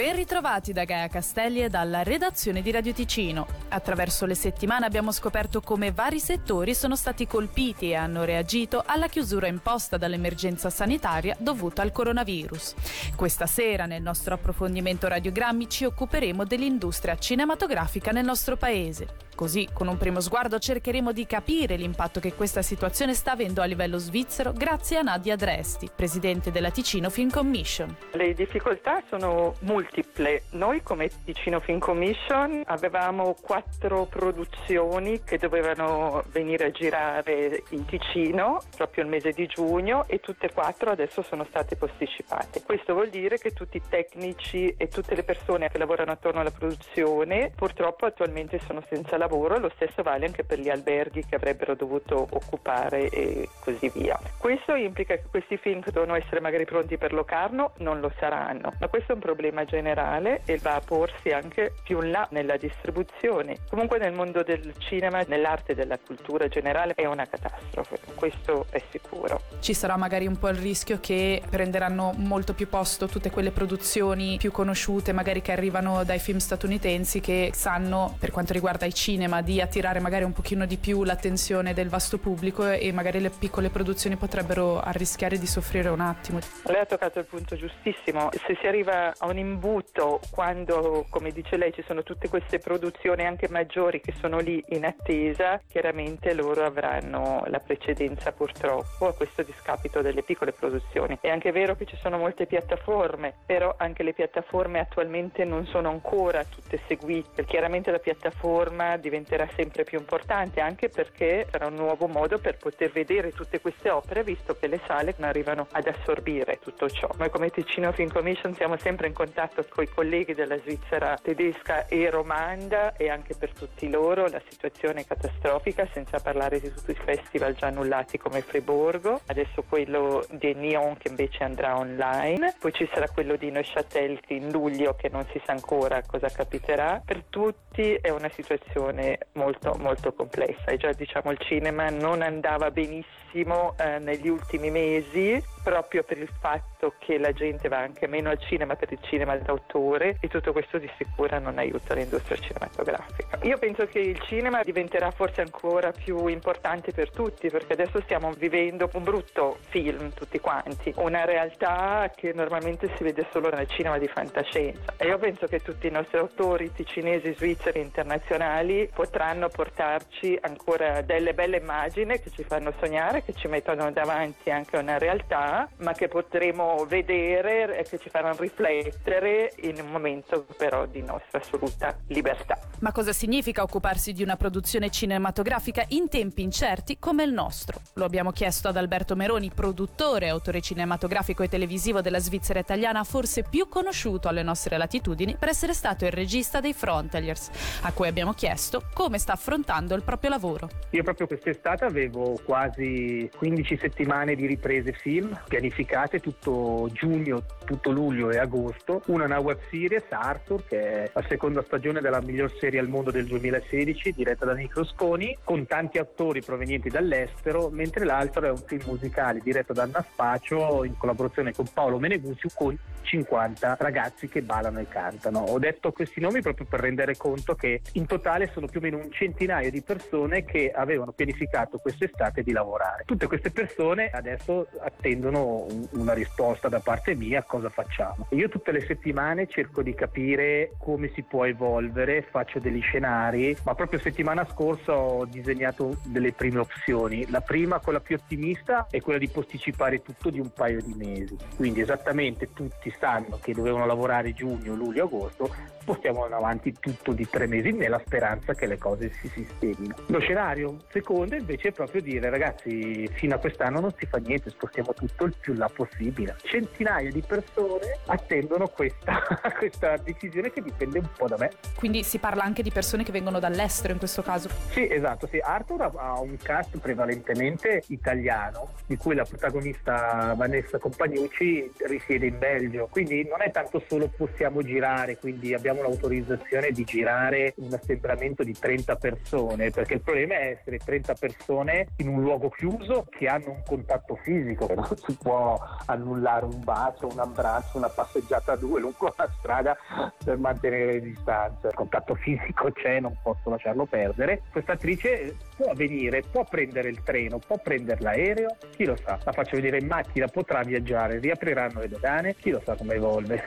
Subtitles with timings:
[0.00, 3.46] Ben ritrovati da Gaia Castelli e dalla redazione di Radio Ticino.
[3.68, 9.08] Attraverso le settimane abbiamo scoperto come vari settori sono stati colpiti e hanno reagito alla
[9.08, 12.76] chiusura imposta dall'emergenza sanitaria dovuta al coronavirus.
[13.14, 19.28] Questa sera nel nostro approfondimento radiogrammi ci occuperemo dell'industria cinematografica nel nostro paese.
[19.40, 23.64] Così, con un primo sguardo, cercheremo di capire l'impatto che questa situazione sta avendo a
[23.64, 27.96] livello svizzero grazie a Nadia Dresti, presidente della Ticino Film Commission.
[28.12, 30.42] Le difficoltà sono multiple.
[30.50, 38.60] Noi come Ticino Film Commission avevamo quattro produzioni che dovevano venire a girare in Ticino
[38.76, 42.60] proprio il mese di giugno e tutte e quattro adesso sono state posticipate.
[42.62, 46.50] Questo vuol dire che tutti i tecnici e tutte le persone che lavorano attorno alla
[46.50, 51.36] produzione purtroppo attualmente sono senza lavoro lavoro, lo stesso vale anche per gli alberghi che
[51.36, 54.18] avrebbero dovuto occupare e così via.
[54.36, 58.72] Questo implica che questi film che devono essere magari pronti per Locarno non lo saranno,
[58.78, 62.56] ma questo è un problema generale e va a porsi anche più in là nella
[62.56, 63.58] distribuzione.
[63.68, 68.82] Comunque nel mondo del cinema, nell'arte e della cultura generale è una catastrofe, questo è
[68.90, 69.40] sicuro.
[69.60, 74.38] Ci sarà magari un po' il rischio che prenderanno molto più posto tutte quelle produzioni
[74.38, 79.19] più conosciute, magari che arrivano dai film statunitensi che sanno per quanto riguarda i cinema
[79.20, 83.28] cinema di attirare magari un pochino di più l'attenzione del vasto pubblico e magari le
[83.28, 86.38] piccole produzioni potrebbero arrischiare di soffrire un attimo.
[86.64, 91.58] Lei ha toccato il punto giustissimo, se si arriva a un imbuto quando, come dice
[91.58, 96.64] lei, ci sono tutte queste produzioni anche maggiori che sono lì in attesa, chiaramente loro
[96.64, 101.18] avranno la precedenza purtroppo a questo discapito delle piccole produzioni.
[101.20, 105.90] È anche vero che ci sono molte piattaforme, però anche le piattaforme attualmente non sono
[105.90, 107.44] ancora tutte seguite.
[107.44, 112.92] Chiaramente la piattaforma diventerà sempre più importante anche perché sarà un nuovo modo per poter
[112.92, 117.08] vedere tutte queste opere visto che le sale non arrivano ad assorbire tutto ciò.
[117.18, 121.86] Noi come Ticino Film Commission siamo sempre in contatto con i colleghi della Svizzera tedesca
[121.86, 126.92] e romanda e anche per tutti loro la situazione è catastrofica senza parlare di tutti
[126.92, 132.72] i festival già annullati come Friburgo, adesso quello di Nyon che invece andrà online, poi
[132.72, 137.02] ci sarà quello di Neuchâtel in luglio che non si sa ancora cosa capiterà.
[137.04, 142.22] Per tutti è una situazione situazione molto, molto complessa e già diciamo il cinema non
[142.22, 148.06] andava benissimo eh, negli ultimi mesi proprio per il fatto che la gente va anche
[148.06, 152.36] meno al cinema per il cinema d'autore e tutto questo di sicuro non aiuta l'industria
[152.38, 153.19] cinematografica.
[153.44, 158.32] Io penso che il cinema diventerà forse ancora più importante per tutti perché adesso stiamo
[158.32, 163.96] vivendo un brutto film tutti quanti, una realtà che normalmente si vede solo nel cinema
[163.96, 170.38] di fantascienza e io penso che tutti i nostri autori cinesi, svizzeri internazionali potranno portarci
[170.42, 175.66] ancora delle belle immagini che ci fanno sognare, che ci mettono davanti anche una realtà
[175.78, 181.38] ma che potremo vedere e che ci faranno riflettere in un momento però di nostra
[181.38, 182.58] assoluta libertà.
[182.80, 183.28] Ma cosa significa
[183.62, 187.80] occuparsi di una produzione cinematografica in tempi incerti come il nostro?
[187.94, 193.44] Lo abbiamo chiesto ad Alberto Meroni, produttore autore cinematografico e televisivo della Svizzera italiana, forse
[193.48, 197.50] più conosciuto alle nostre latitudini per essere stato il regista dei Frontaliers,
[197.82, 200.68] a cui abbiamo chiesto come sta affrontando il proprio lavoro.
[200.90, 208.30] Io proprio quest'estate avevo quasi 15 settimane di riprese film pianificate tutto giugno, tutto luglio
[208.30, 209.02] e agosto.
[209.06, 213.12] Una una web series, Arthur, che è la seconda stagione della miglior serie al mondo
[213.12, 218.62] del 2016, diretta da Nico Sconi, con tanti attori provenienti dall'estero, mentre l'altro è un
[218.64, 224.42] film musicale diretto da Anna Spacio in collaborazione con Paolo Meneguzzi con 50 ragazzi che
[224.42, 225.40] ballano e cantano.
[225.40, 228.98] Ho detto questi nomi proprio per rendere conto che in totale sono più o meno
[228.98, 233.04] un centinaio di persone che avevano pianificato quest'estate di lavorare.
[233.06, 238.26] Tutte queste persone adesso attendono attendono una risposta da parte mia cosa facciamo.
[238.30, 243.74] Io tutte le settimane cerco di capire come si può evolvere, faccio degli scenari, ma
[243.74, 247.28] proprio settimana scorsa ho disegnato delle prime opzioni.
[247.30, 251.36] La prima, quella più ottimista, è quella di posticipare tutto di un paio di mesi.
[251.56, 255.54] Quindi esattamente tutti sanno che dovevano lavorare giugno, luglio, agosto,
[255.90, 259.96] spostiamo avanti tutto di tre mesi nella speranza che le cose si sistemino.
[260.06, 264.50] Lo scenario secondo invece è proprio dire ragazzi fino a quest'anno non si fa niente,
[264.50, 266.36] spostiamo tutto il più là possibile.
[266.42, 269.20] Centinaia di persone attendono questa,
[269.58, 271.50] questa decisione che dipende un po' da me.
[271.74, 274.48] Quindi si parla anche di persone che vengono dall'estero in questo caso?
[274.70, 275.38] Sì, esatto, sì.
[275.38, 282.86] Arthur ha un cast prevalentemente italiano, di cui la protagonista Vanessa Compagnucci risiede in Belgio,
[282.88, 288.44] quindi non è tanto solo possiamo girare, quindi abbiamo abbiamo l'autorizzazione di girare un assembramento
[288.44, 293.26] di 30 persone, perché il problema è essere 30 persone in un luogo chiuso che
[293.26, 298.56] hanno un contatto fisico, non si può annullare un bacio, un abbraccio, una passeggiata a
[298.56, 299.76] due lungo la strada
[300.22, 301.68] per mantenere le distanze.
[301.68, 304.42] Il contatto fisico c'è, non posso lasciarlo perdere.
[304.50, 309.32] Questa attrice può venire, può prendere il treno, può prendere l'aereo, chi lo sa, la
[309.32, 313.42] faccio vedere in macchina, potrà viaggiare, riapriranno le dogane, chi lo sa come evolve.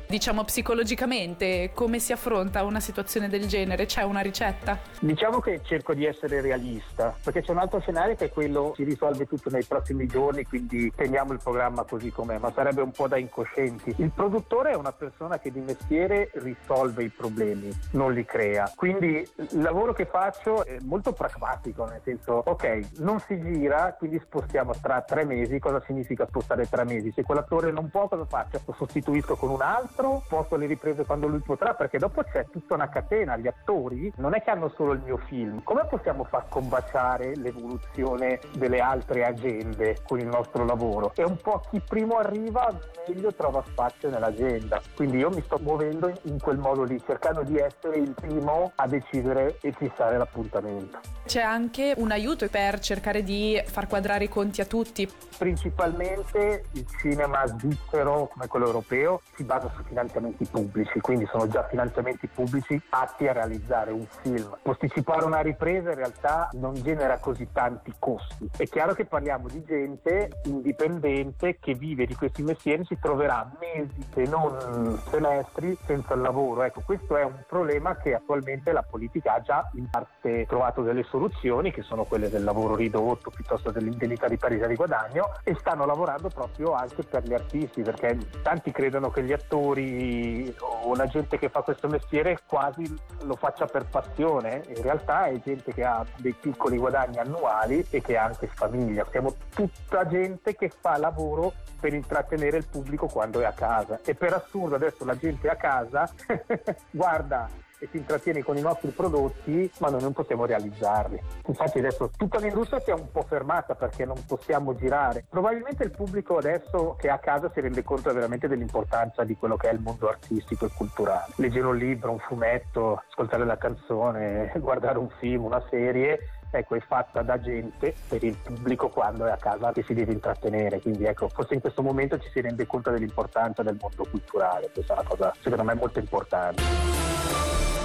[0.10, 3.86] diciamo psicologicamente, come si affronta una situazione del genere?
[3.86, 4.78] C'è una ricetta?
[5.00, 8.84] Diciamo che cerco di essere realista, perché c'è un altro scenario che è quello si
[8.84, 13.08] risolve tutto nei prossimi giorni, quindi teniamo il programma così com'è, ma sarebbe un po'
[13.08, 13.94] da incoscienti.
[13.98, 18.72] Il produttore è una persona che di mestiere risolve i problemi, non li crea.
[18.74, 24.20] Quindi il lavoro che faccio è molto pragmatico, nel senso, ok, non si gira, quindi
[24.24, 25.58] spostiamo tra tre mesi.
[25.58, 27.12] Cosa significa spostare tre mesi?
[27.12, 28.60] Se quell'attore non può, cosa faccio?
[28.64, 32.74] Lo sostituisco con un altro, posto le riprese quando lui potrà, perché dopo c'è tutta
[32.74, 33.36] una catena.
[33.36, 35.62] Gli attori non è che hanno solo il mio film.
[35.64, 41.12] Come possiamo far combaciare l'evoluzione delle altre agende con il nostro lavoro?
[41.14, 42.72] È un po' chi primo arriva,
[43.08, 44.80] meglio trova spazio nell'agenda.
[44.94, 48.86] Quindi io mi sto muovendo in quel modo lì, cercando di essere il primo a
[48.86, 51.00] decidere e fissare l'appuntamento.
[51.24, 55.08] C'è anche un aiuto per cercare di far quadrare i conti a tutti.
[55.36, 61.66] Principalmente il cinema svizzero come quello europeo si basa su finanziamenti pubblici, quindi sono già
[61.68, 64.58] finanziamenti pubblici atti a realizzare un film.
[64.62, 68.48] Posticipare una ripresa in realtà non genera così tanti costi.
[68.56, 74.06] È chiaro che parliamo di gente indipendente che vive di questi mestieri, si troverà mesi
[74.12, 76.62] se non semestri senza lavoro.
[76.62, 81.04] Ecco, questo è un problema che attualmente la politica ha già in parte trovato delle
[81.04, 85.86] soluzioni, che sono quelle del lavoro ridotto piuttosto dell'indennità di parità di guadagno, e stanno
[85.86, 91.38] lavorando proprio anche per gli artisti, perché tanti credono che gli attori o la gente
[91.38, 92.92] che fa questo mestiere quasi
[93.22, 98.02] lo faccia per passione, in realtà è gente che ha dei piccoli guadagni annuali e
[98.02, 99.06] che ha anche famiglia.
[99.10, 104.14] Siamo tutta gente che fa lavoro per intrattenere il pubblico quando è a casa e
[104.14, 106.10] per assurdo adesso la gente a casa
[106.90, 107.48] guarda
[107.80, 111.20] e si intrattiene con i nostri prodotti, ma noi non possiamo realizzarli.
[111.46, 115.24] Infatti adesso tutta l'industria si è un po' fermata perché non possiamo girare.
[115.28, 119.56] Probabilmente il pubblico adesso che è a casa si rende conto veramente dell'importanza di quello
[119.56, 121.32] che è il mondo artistico e culturale.
[121.36, 126.18] Leggere un libro, un fumetto, ascoltare la canzone, guardare un film, una serie
[126.50, 130.12] ecco, è fatta da gente per il pubblico quando è a casa che si deve
[130.12, 130.80] intrattenere.
[130.80, 134.94] Quindi ecco, forse in questo momento ci si rende conto dell'importanza del mondo culturale, questa
[134.94, 137.79] è una cosa secondo me molto importante.